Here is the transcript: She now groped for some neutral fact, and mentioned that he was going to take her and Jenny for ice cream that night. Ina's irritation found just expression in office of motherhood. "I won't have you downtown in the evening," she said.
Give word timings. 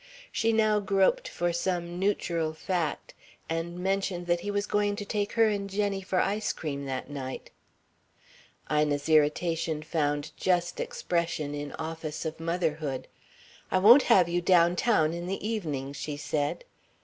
She 0.31 0.51
now 0.51 0.79
groped 0.79 1.27
for 1.27 1.53
some 1.53 1.99
neutral 1.99 2.53
fact, 2.55 3.13
and 3.47 3.77
mentioned 3.77 4.25
that 4.25 4.39
he 4.39 4.49
was 4.49 4.65
going 4.65 4.95
to 4.95 5.05
take 5.05 5.33
her 5.33 5.47
and 5.47 5.69
Jenny 5.69 6.01
for 6.01 6.19
ice 6.19 6.53
cream 6.53 6.85
that 6.85 7.07
night. 7.11 7.51
Ina's 8.71 9.07
irritation 9.07 9.83
found 9.83 10.31
just 10.35 10.79
expression 10.79 11.53
in 11.53 11.71
office 11.73 12.25
of 12.25 12.39
motherhood. 12.39 13.07
"I 13.69 13.77
won't 13.77 14.01
have 14.09 14.27
you 14.27 14.41
downtown 14.41 15.13
in 15.13 15.27
the 15.27 15.47
evening," 15.47 15.93
she 15.93 16.17
said. 16.17 16.63